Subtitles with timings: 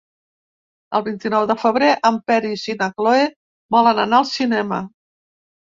[0.99, 3.29] El vint-i-nou de febrer en Peris i na Cloè
[3.77, 4.85] volen anar al cinema.